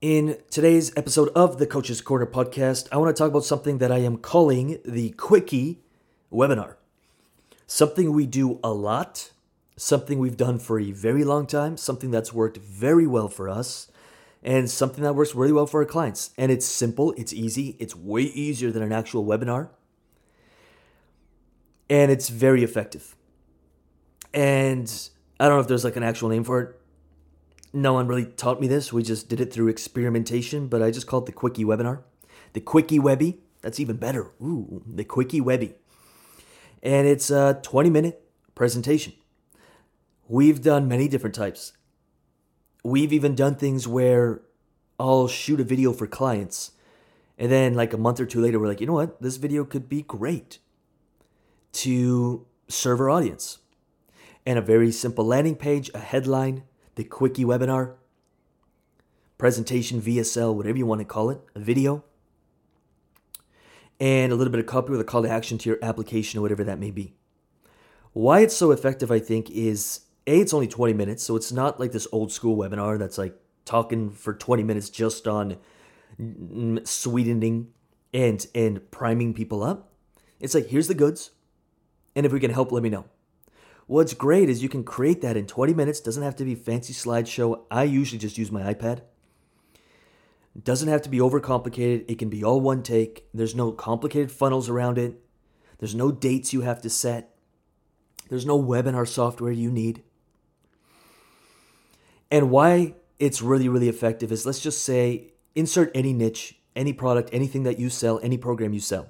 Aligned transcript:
In 0.00 0.38
today's 0.50 0.96
episode 0.96 1.28
of 1.34 1.58
the 1.58 1.66
Coaches 1.66 2.00
Corner 2.00 2.24
podcast, 2.24 2.88
I 2.90 2.96
want 2.96 3.14
to 3.14 3.20
talk 3.20 3.28
about 3.28 3.44
something 3.44 3.76
that 3.78 3.92
I 3.92 3.98
am 3.98 4.16
calling 4.16 4.78
the 4.82 5.10
Quickie 5.10 5.82
webinar. 6.32 6.76
Something 7.66 8.14
we 8.14 8.24
do 8.24 8.60
a 8.64 8.72
lot, 8.72 9.30
something 9.76 10.18
we've 10.18 10.38
done 10.38 10.58
for 10.58 10.80
a 10.80 10.90
very 10.90 11.22
long 11.22 11.46
time, 11.46 11.76
something 11.76 12.10
that's 12.10 12.32
worked 12.32 12.56
very 12.56 13.06
well 13.06 13.28
for 13.28 13.46
us, 13.46 13.88
and 14.42 14.70
something 14.70 15.04
that 15.04 15.14
works 15.14 15.34
really 15.34 15.52
well 15.52 15.66
for 15.66 15.82
our 15.82 15.86
clients. 15.86 16.30
And 16.38 16.50
it's 16.50 16.64
simple, 16.64 17.12
it's 17.18 17.34
easy, 17.34 17.76
it's 17.78 17.94
way 17.94 18.22
easier 18.22 18.70
than 18.70 18.82
an 18.82 18.92
actual 18.92 19.26
webinar, 19.26 19.68
and 21.90 22.10
it's 22.10 22.30
very 22.30 22.64
effective. 22.64 23.14
And 24.32 25.10
I 25.38 25.44
don't 25.44 25.56
know 25.56 25.60
if 25.60 25.68
there's 25.68 25.84
like 25.84 25.96
an 25.96 26.04
actual 26.04 26.30
name 26.30 26.44
for 26.44 26.60
it 26.62 26.79
no 27.72 27.92
one 27.92 28.08
really 28.08 28.26
taught 28.26 28.60
me 28.60 28.66
this. 28.66 28.92
We 28.92 29.02
just 29.02 29.28
did 29.28 29.40
it 29.40 29.52
through 29.52 29.68
experimentation, 29.68 30.68
but 30.68 30.82
I 30.82 30.90
just 30.90 31.06
called 31.06 31.24
it 31.24 31.26
the 31.26 31.32
Quickie 31.32 31.64
webinar. 31.64 32.02
The 32.52 32.60
Quickie 32.60 32.98
Webbie. 32.98 33.38
That's 33.62 33.78
even 33.78 33.96
better. 33.96 34.32
Ooh, 34.42 34.82
the 34.86 35.04
Quickie 35.04 35.40
Webbie. 35.40 35.74
And 36.82 37.06
it's 37.06 37.30
a 37.30 37.60
20 37.62 37.90
minute 37.90 38.22
presentation. 38.54 39.12
We've 40.28 40.62
done 40.62 40.88
many 40.88 41.08
different 41.08 41.34
types. 41.34 41.72
We've 42.82 43.12
even 43.12 43.34
done 43.34 43.56
things 43.56 43.86
where 43.86 44.40
I'll 44.98 45.28
shoot 45.28 45.60
a 45.60 45.64
video 45.64 45.92
for 45.92 46.06
clients. 46.06 46.72
And 47.38 47.50
then, 47.50 47.74
like 47.74 47.92
a 47.92 47.98
month 47.98 48.20
or 48.20 48.26
two 48.26 48.40
later, 48.40 48.58
we're 48.58 48.68
like, 48.68 48.80
you 48.80 48.86
know 48.86 48.92
what? 48.92 49.20
This 49.20 49.36
video 49.36 49.64
could 49.64 49.88
be 49.88 50.02
great 50.02 50.58
to 51.72 52.46
serve 52.68 53.00
our 53.00 53.10
audience. 53.10 53.58
And 54.46 54.58
a 54.58 54.62
very 54.62 54.92
simple 54.92 55.24
landing 55.24 55.56
page, 55.56 55.90
a 55.94 55.98
headline, 55.98 56.64
the 57.00 57.04
quickie 57.04 57.46
webinar, 57.46 57.94
presentation, 59.38 60.02
VSL, 60.02 60.54
whatever 60.54 60.76
you 60.76 60.84
want 60.84 61.00
to 61.00 61.04
call 61.06 61.30
it, 61.30 61.40
a 61.54 61.58
video, 61.58 62.04
and 63.98 64.30
a 64.30 64.34
little 64.36 64.50
bit 64.50 64.60
of 64.60 64.66
copy 64.66 64.90
with 64.90 65.00
a 65.00 65.04
call 65.04 65.22
to 65.22 65.30
action 65.30 65.56
to 65.56 65.70
your 65.70 65.78
application 65.80 66.38
or 66.38 66.42
whatever 66.42 66.62
that 66.62 66.78
may 66.78 66.90
be. 66.90 67.14
Why 68.12 68.40
it's 68.40 68.54
so 68.54 68.70
effective, 68.70 69.10
I 69.10 69.18
think, 69.18 69.48
is 69.50 70.00
A, 70.26 70.40
it's 70.40 70.52
only 70.52 70.68
20 70.68 70.92
minutes, 70.92 71.22
so 71.22 71.36
it's 71.36 71.50
not 71.50 71.80
like 71.80 71.92
this 71.92 72.06
old 72.12 72.32
school 72.32 72.54
webinar 72.54 72.98
that's 72.98 73.16
like 73.16 73.34
talking 73.64 74.10
for 74.10 74.34
20 74.34 74.62
minutes 74.62 74.90
just 74.90 75.26
on 75.26 75.56
sweetening 76.84 77.68
and 78.12 78.46
and 78.54 78.90
priming 78.90 79.32
people 79.32 79.62
up. 79.62 79.90
It's 80.38 80.52
like 80.52 80.66
here's 80.66 80.88
the 80.88 80.94
goods, 80.94 81.30
and 82.14 82.26
if 82.26 82.32
we 82.32 82.40
can 82.40 82.50
help, 82.50 82.72
let 82.72 82.82
me 82.82 82.90
know. 82.90 83.06
What's 83.90 84.14
great 84.14 84.48
is 84.48 84.62
you 84.62 84.68
can 84.68 84.84
create 84.84 85.20
that 85.22 85.36
in 85.36 85.48
20 85.48 85.74
minutes. 85.74 85.98
Doesn't 85.98 86.22
have 86.22 86.36
to 86.36 86.44
be 86.44 86.54
fancy 86.54 86.92
slideshow. 86.92 87.62
I 87.72 87.82
usually 87.82 88.20
just 88.20 88.38
use 88.38 88.52
my 88.52 88.72
iPad. 88.72 89.00
Doesn't 90.62 90.88
have 90.88 91.02
to 91.02 91.08
be 91.08 91.18
overcomplicated. 91.18 92.04
It 92.06 92.16
can 92.16 92.28
be 92.28 92.44
all 92.44 92.60
one 92.60 92.84
take. 92.84 93.26
There's 93.34 93.56
no 93.56 93.72
complicated 93.72 94.30
funnels 94.30 94.68
around 94.68 94.96
it. 94.96 95.20
There's 95.78 95.96
no 95.96 96.12
dates 96.12 96.52
you 96.52 96.60
have 96.60 96.80
to 96.82 96.88
set. 96.88 97.34
There's 98.28 98.46
no 98.46 98.62
webinar 98.62 99.08
software 99.08 99.50
you 99.50 99.72
need. 99.72 100.04
And 102.30 102.48
why 102.48 102.94
it's 103.18 103.42
really, 103.42 103.68
really 103.68 103.88
effective 103.88 104.30
is 104.30 104.46
let's 104.46 104.60
just 104.60 104.84
say 104.84 105.32
insert 105.56 105.90
any 105.96 106.12
niche, 106.12 106.60
any 106.76 106.92
product, 106.92 107.30
anything 107.32 107.64
that 107.64 107.80
you 107.80 107.90
sell, 107.90 108.20
any 108.22 108.38
program 108.38 108.72
you 108.72 108.78
sell 108.78 109.08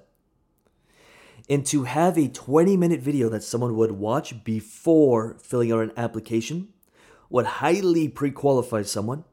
and 1.50 1.66
to 1.66 1.82
have 1.82 2.16
a 2.16 2.28
20 2.28 2.76
minute 2.76 3.00
video 3.00 3.28
that 3.28 3.42
someone 3.42 3.76
would 3.76 3.90
watch 3.90 4.44
before 4.44 5.36
filling 5.42 5.72
out 5.72 5.80
an 5.80 5.92
application 5.96 6.68
would 7.28 7.46
highly 7.46 8.08
pre 8.08 8.30
qualify 8.30 8.82
someone, 8.82 9.24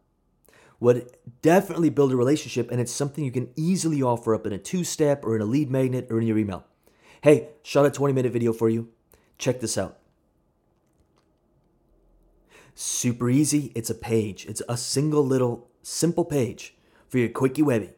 would 0.80 1.16
definitely 1.42 1.90
build 1.90 2.12
a 2.12 2.16
relationship, 2.16 2.70
and 2.72 2.82
it's 2.82 2.92
something 2.92 3.24
you 3.24 3.32
can 3.32 3.50
easily 3.56 4.02
offer 4.02 4.36
up 4.36 4.46
in 4.46 4.54
a 4.54 4.58
two 4.58 4.84
step 4.84 5.24
or 5.24 5.36
in 5.36 5.42
a 5.42 5.46
lead 5.46 5.70
magnet 5.70 6.08
or 6.10 6.20
in 6.20 6.28
your 6.28 6.38
email. 6.38 6.66
Hey, 7.22 7.50
shot 7.64 7.86
a 7.86 7.92
20 7.92 8.14
minute 8.14 8.34
video 8.34 8.52
for 8.52 8.70
you. 8.70 8.90
Check 9.38 9.60
this 9.60 9.78
out. 9.78 10.00
Super 12.74 13.30
easy. 13.30 13.72
It's 13.76 13.90
a 13.92 13.96
page, 13.96 14.46
it's 14.48 14.62
a 14.68 14.76
single 14.76 15.26
little 15.26 15.70
simple 15.84 16.26
page 16.26 16.76
for 17.08 17.20
your 17.20 17.30
quickie 17.30 17.62
webbie. 17.62 17.94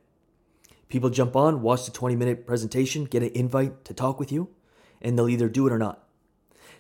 People 0.89 1.11
jump 1.11 1.35
on, 1.35 1.61
watch 1.61 1.85
the 1.85 1.91
20 1.91 2.15
minute 2.15 2.47
presentation, 2.47 3.05
get 3.05 3.21
an 3.21 3.29
invite 3.29 3.85
to 3.85 3.93
talk 3.93 4.19
with 4.19 4.31
you, 4.31 4.49
and 5.01 5.17
they'll 5.17 5.29
either 5.29 5.47
do 5.47 5.67
it 5.67 5.71
or 5.71 5.77
not. 5.77 6.03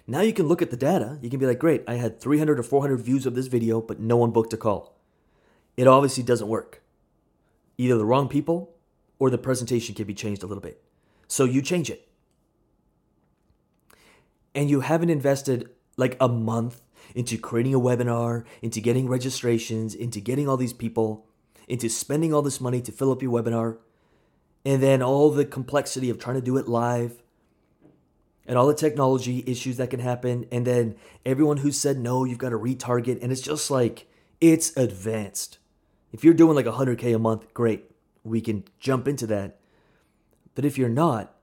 Now 0.07 0.21
you 0.21 0.33
can 0.33 0.47
look 0.47 0.63
at 0.63 0.71
the 0.71 0.77
data. 0.77 1.19
You 1.21 1.29
can 1.29 1.39
be 1.39 1.45
like, 1.45 1.59
great, 1.59 1.83
I 1.87 1.93
had 1.95 2.19
300 2.19 2.59
or 2.59 2.63
400 2.63 2.97
views 2.97 3.27
of 3.27 3.35
this 3.35 3.45
video, 3.45 3.79
but 3.79 3.99
no 3.99 4.17
one 4.17 4.31
booked 4.31 4.53
a 4.53 4.57
call. 4.57 4.97
It 5.77 5.85
obviously 5.85 6.23
doesn't 6.23 6.47
work. 6.47 6.81
Either 7.77 7.97
the 7.97 8.05
wrong 8.05 8.27
people 8.27 8.73
or 9.19 9.29
the 9.29 9.37
presentation 9.37 9.93
can 9.93 10.05
be 10.05 10.15
changed 10.15 10.41
a 10.41 10.47
little 10.47 10.61
bit. 10.61 10.81
So 11.27 11.43
you 11.43 11.61
change 11.61 11.91
it. 11.91 12.07
And 14.55 14.71
you 14.71 14.79
haven't 14.79 15.11
invested 15.11 15.69
like 15.95 16.17
a 16.19 16.27
month 16.27 16.81
into 17.13 17.37
creating 17.37 17.75
a 17.75 17.79
webinar, 17.79 18.43
into 18.63 18.81
getting 18.81 19.07
registrations, 19.07 19.93
into 19.93 20.19
getting 20.19 20.49
all 20.49 20.57
these 20.57 20.73
people, 20.73 21.27
into 21.67 21.87
spending 21.87 22.33
all 22.33 22.41
this 22.41 22.59
money 22.59 22.81
to 22.81 22.91
fill 22.91 23.11
up 23.11 23.21
your 23.21 23.31
webinar 23.31 23.77
and 24.65 24.83
then 24.83 25.01
all 25.01 25.29
the 25.31 25.45
complexity 25.45 26.09
of 26.09 26.19
trying 26.19 26.35
to 26.35 26.41
do 26.41 26.57
it 26.57 26.67
live 26.67 27.21
and 28.45 28.57
all 28.57 28.67
the 28.67 28.73
technology 28.73 29.43
issues 29.47 29.77
that 29.77 29.89
can 29.89 29.99
happen. 29.99 30.47
And 30.51 30.65
then 30.65 30.95
everyone 31.25 31.57
who 31.57 31.71
said 31.71 31.97
no 31.97 32.23
you've 32.23 32.37
got 32.37 32.49
to 32.49 32.57
retarget. 32.57 33.21
And 33.21 33.31
it's 33.31 33.41
just 33.41 33.69
like 33.71 34.07
it's 34.41 34.75
advanced. 34.75 35.59
If 36.11 36.23
you're 36.23 36.33
doing 36.33 36.55
like 36.55 36.65
100k 36.65 37.15
a 37.15 37.19
month 37.19 37.53
great. 37.53 37.85
We 38.23 38.41
can 38.41 38.65
jump 38.79 39.07
into 39.07 39.25
that. 39.27 39.59
But 40.55 40.65
if 40.65 40.77
you're 40.77 40.89
not 40.89 41.35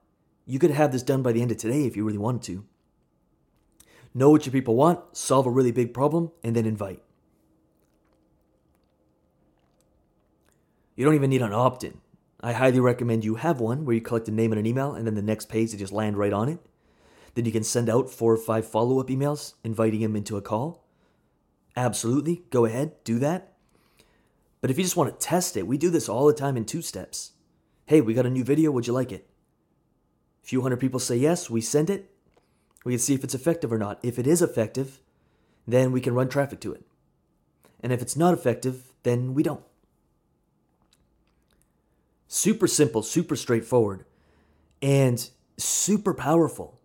you 0.48 0.60
could 0.60 0.70
have 0.70 0.92
this 0.92 1.02
done 1.02 1.22
by 1.22 1.32
the 1.32 1.42
end 1.42 1.50
of 1.50 1.56
today 1.56 1.86
if 1.86 1.96
you 1.96 2.04
really 2.04 2.18
wanted 2.18 2.42
to. 2.42 2.64
Know 4.14 4.30
what 4.30 4.46
your 4.46 4.52
people 4.52 4.76
want 4.76 5.16
solve 5.16 5.46
a 5.46 5.50
really 5.50 5.72
big 5.72 5.92
problem 5.92 6.30
and 6.44 6.54
then 6.54 6.66
invite. 6.66 7.02
You 10.94 11.04
don't 11.04 11.14
even 11.14 11.30
need 11.30 11.42
an 11.42 11.52
opt-in 11.52 12.00
I 12.46 12.52
highly 12.52 12.78
recommend 12.78 13.24
you 13.24 13.34
have 13.34 13.58
one 13.58 13.84
where 13.84 13.96
you 13.96 14.00
collect 14.00 14.28
a 14.28 14.30
name 14.30 14.52
and 14.52 14.60
an 14.60 14.66
email, 14.66 14.94
and 14.94 15.04
then 15.04 15.16
the 15.16 15.20
next 15.20 15.48
page 15.48 15.72
they 15.72 15.78
just 15.78 15.92
land 15.92 16.16
right 16.16 16.32
on 16.32 16.48
it. 16.48 16.60
Then 17.34 17.44
you 17.44 17.50
can 17.50 17.64
send 17.64 17.90
out 17.90 18.08
four 18.08 18.32
or 18.32 18.36
five 18.36 18.64
follow 18.64 19.00
up 19.00 19.08
emails 19.08 19.54
inviting 19.64 20.00
them 20.00 20.14
into 20.14 20.36
a 20.36 20.40
call. 20.40 20.86
Absolutely, 21.76 22.44
go 22.50 22.64
ahead, 22.64 22.92
do 23.02 23.18
that. 23.18 23.54
But 24.60 24.70
if 24.70 24.78
you 24.78 24.84
just 24.84 24.96
want 24.96 25.10
to 25.10 25.26
test 25.26 25.56
it, 25.56 25.66
we 25.66 25.76
do 25.76 25.90
this 25.90 26.08
all 26.08 26.24
the 26.28 26.32
time 26.32 26.56
in 26.56 26.64
two 26.64 26.82
steps. 26.82 27.32
Hey, 27.86 28.00
we 28.00 28.14
got 28.14 28.26
a 28.26 28.30
new 28.30 28.44
video, 28.44 28.70
would 28.70 28.86
you 28.86 28.92
like 28.92 29.10
it? 29.10 29.28
A 30.44 30.46
few 30.46 30.62
hundred 30.62 30.78
people 30.78 31.00
say 31.00 31.16
yes, 31.16 31.50
we 31.50 31.60
send 31.60 31.90
it. 31.90 32.12
We 32.84 32.92
can 32.92 33.00
see 33.00 33.14
if 33.14 33.24
it's 33.24 33.34
effective 33.34 33.72
or 33.72 33.78
not. 33.78 33.98
If 34.04 34.20
it 34.20 34.26
is 34.28 34.40
effective, 34.40 35.00
then 35.66 35.90
we 35.90 36.00
can 36.00 36.14
run 36.14 36.28
traffic 36.28 36.60
to 36.60 36.72
it. 36.72 36.84
And 37.80 37.92
if 37.92 38.00
it's 38.00 38.16
not 38.16 38.34
effective, 38.34 38.92
then 39.02 39.34
we 39.34 39.42
don't. 39.42 39.64
Super 42.36 42.66
simple, 42.66 43.02
super 43.02 43.34
straightforward, 43.34 44.04
and 44.82 45.30
super 45.56 46.12
powerful. 46.12 46.78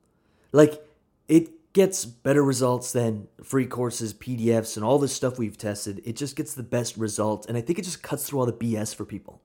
Like, 0.53 0.81
it 1.27 1.73
gets 1.73 2.05
better 2.05 2.41
results 2.41 2.93
than 2.93 3.27
free 3.43 3.65
courses, 3.65 4.13
PDFs, 4.13 4.77
and 4.77 4.85
all 4.85 4.97
this 4.97 5.11
stuff 5.11 5.37
we've 5.37 5.57
tested. 5.57 6.01
It 6.05 6.15
just 6.15 6.37
gets 6.37 6.53
the 6.53 6.63
best 6.63 6.95
results, 6.95 7.47
and 7.47 7.57
I 7.57 7.61
think 7.61 7.77
it 7.77 7.81
just 7.81 8.01
cuts 8.01 8.25
through 8.25 8.39
all 8.39 8.45
the 8.45 8.53
BS 8.53 8.95
for 8.95 9.03
people. 9.03 9.41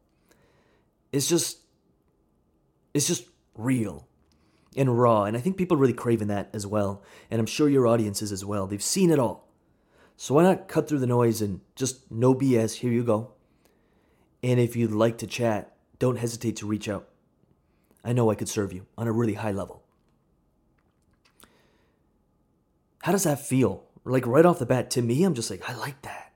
It's 1.10 1.28
just, 1.28 1.58
it's 2.94 3.08
just 3.08 3.28
real 3.56 4.06
and 4.76 4.96
raw, 4.96 5.24
and 5.24 5.36
I 5.36 5.40
think 5.40 5.56
people 5.56 5.76
really 5.76 5.92
craving 5.92 6.28
that 6.28 6.50
as 6.52 6.68
well. 6.68 7.02
And 7.32 7.40
I'm 7.40 7.46
sure 7.46 7.68
your 7.68 7.88
audience 7.88 8.22
is 8.22 8.30
as 8.30 8.44
well. 8.44 8.68
They've 8.68 8.80
seen 8.80 9.10
it 9.10 9.18
all. 9.18 9.48
So 10.16 10.34
why 10.34 10.44
not 10.44 10.68
cut 10.68 10.88
through 10.88 11.00
the 11.00 11.08
noise 11.08 11.42
and 11.42 11.62
just 11.74 12.12
no 12.12 12.32
BS? 12.32 12.74
Here 12.74 12.92
you 12.92 13.02
go. 13.02 13.32
And 14.40 14.60
if 14.60 14.76
you'd 14.76 14.92
like 14.92 15.18
to 15.18 15.26
chat, 15.26 15.75
don't 15.98 16.18
hesitate 16.18 16.56
to 16.56 16.66
reach 16.66 16.88
out. 16.88 17.08
I 18.04 18.12
know 18.12 18.30
I 18.30 18.34
could 18.34 18.48
serve 18.48 18.72
you 18.72 18.86
on 18.96 19.08
a 19.08 19.12
really 19.12 19.34
high 19.34 19.52
level. 19.52 19.82
How 23.02 23.12
does 23.12 23.24
that 23.24 23.40
feel? 23.40 23.84
Like 24.04 24.26
right 24.26 24.46
off 24.46 24.58
the 24.58 24.66
bat, 24.66 24.90
to 24.92 25.02
me, 25.02 25.24
I'm 25.24 25.34
just 25.34 25.50
like, 25.50 25.68
I 25.68 25.74
like 25.74 26.02
that. 26.02 26.32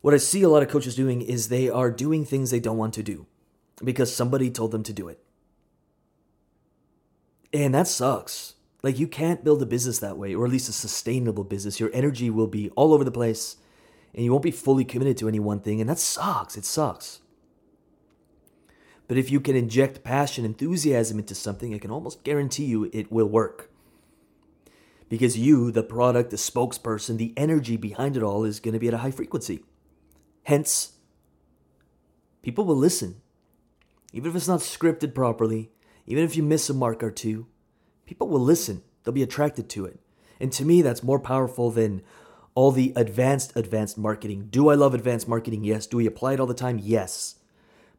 What 0.00 0.14
I 0.14 0.18
see 0.18 0.42
a 0.42 0.48
lot 0.48 0.62
of 0.62 0.68
coaches 0.68 0.94
doing 0.94 1.22
is 1.22 1.48
they 1.48 1.68
are 1.68 1.90
doing 1.90 2.24
things 2.24 2.50
they 2.50 2.60
don't 2.60 2.76
want 2.76 2.92
to 2.94 3.02
do 3.02 3.26
because 3.82 4.14
somebody 4.14 4.50
told 4.50 4.70
them 4.70 4.82
to 4.82 4.92
do 4.92 5.08
it. 5.08 5.18
And 7.52 7.74
that 7.74 7.88
sucks. 7.88 8.54
Like, 8.82 8.98
you 8.98 9.08
can't 9.08 9.44
build 9.44 9.62
a 9.62 9.66
business 9.66 9.98
that 10.00 10.18
way, 10.18 10.34
or 10.34 10.44
at 10.44 10.50
least 10.50 10.68
a 10.68 10.72
sustainable 10.72 11.44
business. 11.44 11.80
Your 11.80 11.90
energy 11.94 12.28
will 12.28 12.46
be 12.46 12.68
all 12.70 12.92
over 12.92 13.04
the 13.04 13.10
place 13.10 13.56
and 14.14 14.24
you 14.24 14.30
won't 14.30 14.44
be 14.44 14.50
fully 14.50 14.84
committed 14.84 15.16
to 15.18 15.28
any 15.28 15.40
one 15.40 15.60
thing, 15.60 15.80
and 15.80 15.90
that 15.90 15.98
sucks. 15.98 16.56
It 16.56 16.64
sucks. 16.64 17.20
But 19.06 19.18
if 19.18 19.30
you 19.30 19.40
can 19.40 19.56
inject 19.56 20.04
passion, 20.04 20.44
enthusiasm 20.44 21.18
into 21.18 21.34
something, 21.34 21.74
I 21.74 21.78
can 21.78 21.90
almost 21.90 22.24
guarantee 22.24 22.64
you 22.64 22.88
it 22.92 23.12
will 23.12 23.28
work. 23.28 23.70
Because 25.08 25.36
you, 25.36 25.70
the 25.70 25.82
product, 25.82 26.30
the 26.30 26.36
spokesperson, 26.36 27.18
the 27.18 27.34
energy 27.36 27.76
behind 27.76 28.16
it 28.16 28.22
all 28.22 28.44
is 28.44 28.60
going 28.60 28.72
to 28.72 28.80
be 28.80 28.88
at 28.88 28.94
a 28.94 28.98
high 28.98 29.10
frequency. 29.10 29.62
Hence, 30.44 30.92
people 32.42 32.64
will 32.64 32.76
listen. 32.76 33.20
Even 34.12 34.30
if 34.30 34.36
it's 34.36 34.48
not 34.48 34.60
scripted 34.60 35.14
properly, 35.14 35.70
even 36.06 36.24
if 36.24 36.36
you 36.36 36.42
miss 36.42 36.70
a 36.70 36.74
mark 36.74 37.02
or 37.02 37.10
two, 37.10 37.46
people 38.06 38.28
will 38.28 38.40
listen. 38.40 38.82
They'll 39.02 39.12
be 39.12 39.22
attracted 39.22 39.68
to 39.70 39.84
it. 39.84 40.00
And 40.40 40.52
to 40.52 40.64
me, 40.64 40.82
that's 40.82 41.02
more 41.02 41.20
powerful 41.20 41.70
than 41.70 42.02
all 42.54 42.70
the 42.70 42.92
advanced, 42.94 43.52
advanced 43.56 43.98
marketing. 43.98 44.48
Do 44.50 44.68
I 44.68 44.74
love 44.74 44.94
advanced 44.94 45.28
marketing? 45.28 45.64
Yes. 45.64 45.86
Do 45.86 45.96
we 45.96 46.06
apply 46.06 46.34
it 46.34 46.40
all 46.40 46.46
the 46.46 46.54
time? 46.54 46.78
Yes. 46.80 47.36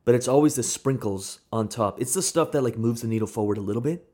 But 0.05 0.15
it's 0.15 0.27
always 0.27 0.55
the 0.55 0.63
sprinkles 0.63 1.39
on 1.51 1.67
top. 1.67 1.99
It's 1.99 2.13
the 2.13 2.21
stuff 2.21 2.51
that 2.51 2.61
like 2.61 2.77
moves 2.77 3.01
the 3.01 3.07
needle 3.07 3.27
forward 3.27 3.57
a 3.57 3.61
little 3.61 3.81
bit. 3.81 4.07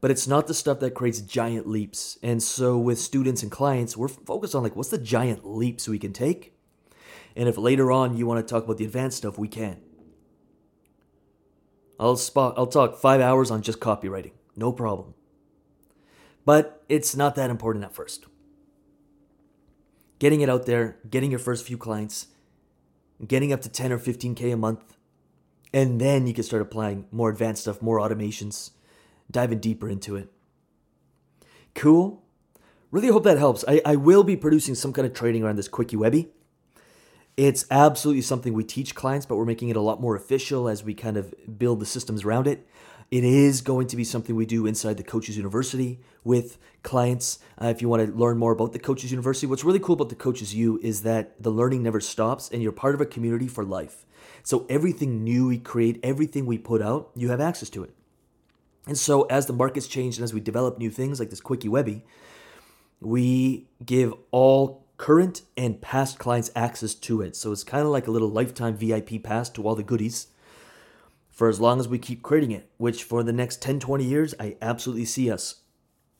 But 0.00 0.10
it's 0.10 0.26
not 0.26 0.46
the 0.46 0.54
stuff 0.54 0.80
that 0.80 0.94
creates 0.94 1.20
giant 1.20 1.66
leaps. 1.66 2.18
And 2.22 2.42
so 2.42 2.76
with 2.78 2.98
students 2.98 3.42
and 3.42 3.50
clients, 3.50 3.96
we're 3.96 4.08
focused 4.08 4.54
on 4.54 4.62
like 4.62 4.76
what's 4.76 4.90
the 4.90 4.98
giant 4.98 5.46
leaps 5.46 5.88
we 5.88 5.98
can 5.98 6.12
take? 6.12 6.54
And 7.36 7.48
if 7.48 7.56
later 7.56 7.92
on 7.92 8.16
you 8.16 8.26
want 8.26 8.46
to 8.46 8.50
talk 8.50 8.64
about 8.64 8.78
the 8.78 8.84
advanced 8.84 9.18
stuff, 9.18 9.38
we 9.38 9.48
can. 9.48 9.80
I'll 11.98 12.16
spot 12.16 12.54
I'll 12.56 12.66
talk 12.66 12.98
5 12.98 13.20
hours 13.20 13.50
on 13.50 13.62
just 13.62 13.78
copywriting. 13.78 14.32
No 14.56 14.72
problem. 14.72 15.14
But 16.44 16.82
it's 16.88 17.14
not 17.14 17.34
that 17.36 17.50
important 17.50 17.84
at 17.84 17.94
first 17.94 18.26
getting 20.20 20.42
it 20.42 20.48
out 20.48 20.66
there, 20.66 20.98
getting 21.10 21.30
your 21.30 21.40
first 21.40 21.66
few 21.66 21.76
clients, 21.76 22.28
getting 23.26 23.52
up 23.52 23.62
to 23.62 23.68
10 23.68 23.90
or 23.90 23.98
15K 23.98 24.52
a 24.52 24.56
month. 24.56 24.96
And 25.72 26.00
then 26.00 26.28
you 26.28 26.34
can 26.34 26.44
start 26.44 26.62
applying 26.62 27.06
more 27.10 27.30
advanced 27.30 27.62
stuff, 27.62 27.82
more 27.82 27.98
automations, 27.98 28.70
diving 29.30 29.58
deeper 29.58 29.88
into 29.88 30.14
it. 30.14 30.30
Cool. 31.74 32.22
Really 32.90 33.08
hope 33.08 33.24
that 33.24 33.38
helps. 33.38 33.64
I, 33.66 33.80
I 33.84 33.96
will 33.96 34.24
be 34.24 34.36
producing 34.36 34.74
some 34.74 34.92
kind 34.92 35.06
of 35.06 35.14
training 35.14 35.42
around 35.42 35.56
this 35.56 35.68
Quickie 35.68 35.96
Webbie. 35.96 36.28
It's 37.36 37.64
absolutely 37.70 38.22
something 38.22 38.52
we 38.52 38.64
teach 38.64 38.94
clients, 38.94 39.24
but 39.24 39.36
we're 39.36 39.44
making 39.44 39.68
it 39.68 39.76
a 39.76 39.80
lot 39.80 40.00
more 40.00 40.16
official 40.16 40.68
as 40.68 40.82
we 40.82 40.92
kind 40.92 41.16
of 41.16 41.32
build 41.58 41.80
the 41.80 41.86
systems 41.86 42.24
around 42.24 42.46
it. 42.46 42.66
It 43.10 43.24
is 43.24 43.60
going 43.60 43.88
to 43.88 43.96
be 43.96 44.04
something 44.04 44.36
we 44.36 44.46
do 44.46 44.66
inside 44.66 44.96
the 44.96 45.02
Coaches 45.02 45.36
University 45.36 45.98
with 46.22 46.58
clients. 46.84 47.40
Uh, 47.60 47.66
if 47.66 47.82
you 47.82 47.88
want 47.88 48.06
to 48.06 48.16
learn 48.16 48.38
more 48.38 48.52
about 48.52 48.72
the 48.72 48.78
Coaches 48.78 49.10
University, 49.10 49.48
what's 49.48 49.64
really 49.64 49.80
cool 49.80 49.94
about 49.94 50.10
the 50.10 50.14
Coaches 50.14 50.54
U 50.54 50.78
is 50.80 51.02
that 51.02 51.42
the 51.42 51.50
learning 51.50 51.82
never 51.82 52.00
stops 52.00 52.48
and 52.48 52.62
you're 52.62 52.70
part 52.70 52.94
of 52.94 53.00
a 53.00 53.06
community 53.06 53.48
for 53.48 53.64
life. 53.64 54.06
So 54.44 54.64
everything 54.70 55.24
new 55.24 55.48
we 55.48 55.58
create, 55.58 55.98
everything 56.04 56.46
we 56.46 56.56
put 56.56 56.80
out, 56.80 57.10
you 57.16 57.30
have 57.30 57.40
access 57.40 57.68
to 57.70 57.82
it. 57.82 57.90
And 58.86 58.96
so 58.96 59.22
as 59.22 59.46
the 59.46 59.52
markets 59.52 59.88
change 59.88 60.16
and 60.16 60.22
as 60.24 60.32
we 60.32 60.40
develop 60.40 60.78
new 60.78 60.90
things 60.90 61.18
like 61.18 61.30
this 61.30 61.40
Quickie 61.40 61.68
Webbie, 61.68 62.02
we 63.00 63.66
give 63.84 64.14
all 64.30 64.86
current 64.98 65.42
and 65.56 65.80
past 65.80 66.20
clients 66.20 66.52
access 66.54 66.94
to 66.94 67.22
it. 67.22 67.34
So 67.34 67.50
it's 67.50 67.64
kind 67.64 67.82
of 67.82 67.88
like 67.88 68.06
a 68.06 68.12
little 68.12 68.30
lifetime 68.30 68.76
VIP 68.76 69.20
pass 69.20 69.50
to 69.50 69.66
all 69.66 69.74
the 69.74 69.82
goodies 69.82 70.28
for 71.40 71.48
as 71.48 71.58
long 71.58 71.80
as 71.80 71.88
we 71.88 71.98
keep 71.98 72.22
creating 72.22 72.50
it, 72.50 72.68
which 72.76 73.02
for 73.02 73.22
the 73.22 73.32
next 73.32 73.62
10, 73.62 73.80
20 73.80 74.04
years, 74.04 74.34
I 74.38 74.56
absolutely 74.60 75.06
see 75.06 75.30
us 75.30 75.62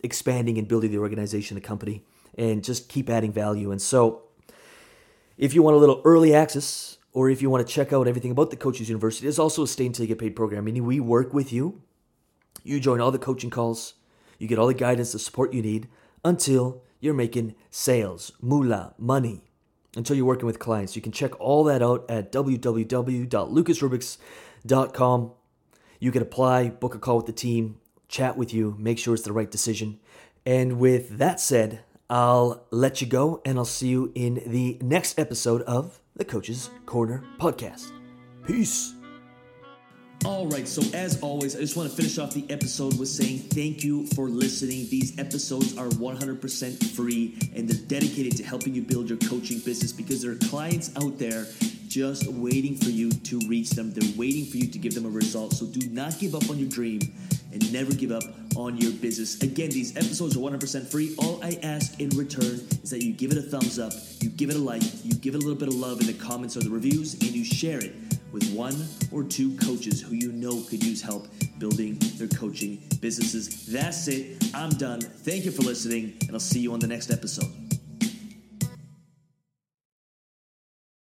expanding 0.03 0.57
and 0.57 0.67
building 0.67 0.93
the 0.93 0.97
organization, 0.97 1.57
the 1.57 1.61
company, 1.61 2.07
and 2.39 2.65
just 2.65 2.89
keep 2.89 3.11
adding 3.11 3.31
value. 3.31 3.71
And 3.71 3.83
so, 3.83 4.23
if 5.37 5.53
you 5.53 5.63
want 5.63 5.77
a 5.77 5.79
little 5.79 6.01
early 6.07 6.33
access, 6.33 6.97
or 7.13 7.29
if 7.29 7.43
you 7.43 7.51
want 7.51 7.69
to 7.69 7.71
check 7.71 7.93
out 7.93 8.09
everything 8.09 8.31
about 8.31 8.49
the 8.49 8.57
Coaches 8.57 8.89
University, 8.89 9.29
it's 9.29 9.39
also 9.39 9.65
a 9.65 9.67
stay 9.67 9.85
until 9.85 10.05
you 10.05 10.09
get 10.09 10.19
paid 10.19 10.35
program, 10.35 10.65
meaning 10.65 10.87
we 10.87 11.01
work 11.01 11.35
with 11.35 11.53
you. 11.53 11.83
You 12.65 12.81
join 12.81 13.03
all 13.03 13.11
the 13.11 13.19
coaching 13.19 13.51
calls, 13.51 13.97
you 14.39 14.49
get 14.49 14.59
all 14.59 14.69
the 14.69 14.73
guidance, 14.73 15.13
the 15.13 15.19
support 15.19 15.53
you 15.53 15.61
need 15.61 15.87
until 16.25 16.83
you're 16.99 17.13
making 17.13 17.57
sales, 17.71 18.33
moolah, 18.41 18.95
money, 18.97 19.43
until 19.95 20.17
you're 20.17 20.25
working 20.25 20.47
with 20.47 20.59
clients. 20.59 20.97
You 20.97 21.03
can 21.03 21.13
check 21.13 21.39
all 21.39 21.63
that 21.65 21.83
out 21.83 22.11
at 22.11 22.33
www.lucasrubix.com 22.33 24.19
com. 24.95 25.33
You 25.99 26.11
can 26.13 26.23
apply, 26.23 26.71
book 26.71 26.95
a 26.95 26.99
call 26.99 27.19
with 27.19 27.27
the 27.27 27.33
team, 27.33 27.79
chat 28.09 28.37
with 28.37 28.55
you, 28.55 28.75
make 28.79 28.99
sure 28.99 29.15
it's 29.15 29.23
the 29.23 29.33
right 29.33 29.51
decision. 29.51 30.01
And 30.47 30.79
with 30.79 31.19
that 31.19 31.41
said, 31.41 31.85
I'll 32.09 32.67
let 32.71 33.01
you 33.01 33.07
go 33.07 33.41
and 33.45 33.59
I'll 33.59 33.65
see 33.65 33.89
you 33.89 34.11
in 34.15 34.43
the 34.47 34.79
next 34.81 35.19
episode 35.19 35.63
of 35.63 36.01
the 36.17 36.25
Coaches 36.25 36.71
Corner 36.87 37.23
podcast. 37.39 37.93
Peace. 38.47 38.95
All 40.27 40.47
right, 40.49 40.69
so 40.69 40.83
as 40.95 41.19
always, 41.23 41.57
I 41.57 41.61
just 41.61 41.79
want 41.79 41.89
to 41.89 41.97
finish 41.97 42.19
off 42.19 42.35
the 42.35 42.45
episode 42.51 42.99
with 42.99 43.09
saying 43.09 43.39
thank 43.39 43.83
you 43.83 44.07
for 44.09 44.29
listening. 44.29 44.87
These 44.91 45.19
episodes 45.19 45.79
are 45.79 45.87
100% 45.87 46.95
free 46.95 47.39
and 47.55 47.67
they're 47.67 47.87
dedicated 47.87 48.37
to 48.37 48.43
helping 48.43 48.75
you 48.75 48.83
build 48.83 49.09
your 49.09 49.17
coaching 49.19 49.61
business 49.61 49.93
because 49.93 50.21
there 50.21 50.33
are 50.33 50.49
clients 50.51 50.95
out 50.97 51.19
there 51.19 51.47
just 51.91 52.29
waiting 52.29 52.77
for 52.77 52.89
you 52.89 53.11
to 53.11 53.41
reach 53.49 53.71
them. 53.71 53.93
They're 53.93 54.17
waiting 54.17 54.47
for 54.47 54.57
you 54.59 54.69
to 54.69 54.79
give 54.79 54.95
them 54.95 55.05
a 55.05 55.11
result. 55.11 55.55
So 55.55 55.67
do 55.67 55.89
not 55.91 56.19
give 56.21 56.37
up 56.37 56.49
on 56.49 56.57
your 56.57 56.69
dream 56.69 57.01
and 57.53 57.73
never 57.73 57.93
give 57.93 58.13
up 58.13 58.23
on 58.55 58.77
your 58.77 58.93
business. 58.93 59.43
Again, 59.43 59.71
these 59.71 59.97
episodes 59.97 60.37
are 60.37 60.41
100% 60.41 60.87
free. 60.87 61.17
All 61.19 61.43
I 61.43 61.59
ask 61.65 61.99
in 62.01 62.09
return 62.11 62.61
is 62.83 62.91
that 62.91 63.03
you 63.03 63.13
give 63.13 63.33
it 63.33 63.39
a 63.39 63.43
thumbs 63.43 63.81
up, 63.81 63.93
you 64.21 64.31
give 64.31 64.51
it 64.51 64.57
a 64.57 64.61
like, 64.61 64.83
you 65.05 65.15
give 65.15 65.35
it 65.35 65.39
a 65.39 65.41
little 65.41 65.59
bit 65.59 65.67
of 65.67 65.75
love 65.75 66.01
in 66.01 66.07
the 66.07 66.13
comments 66.13 66.57
or 66.57 66.61
the 66.61 66.71
reviews, 66.71 67.15
and 67.15 67.25
you 67.33 67.45
share 67.45 67.81
it 67.81 67.93
with 68.31 68.49
one 68.55 68.77
or 69.11 69.25
two 69.25 69.57
coaches 69.57 70.01
who 70.01 70.15
you 70.15 70.31
know 70.31 70.63
could 70.71 70.85
use 70.85 71.03
help 71.03 71.27
building 71.59 71.99
their 72.17 72.29
coaching 72.29 72.81
businesses. 73.01 73.67
That's 73.67 74.07
it. 74.07 74.41
I'm 74.55 74.71
done. 74.71 75.01
Thank 75.01 75.45
you 75.45 75.51
for 75.51 75.63
listening, 75.63 76.17
and 76.23 76.31
I'll 76.33 76.41
see 76.41 76.61
you 76.61 76.73
on 76.73 76.79
the 76.79 76.87
next 76.87 77.11
episode. 77.11 77.60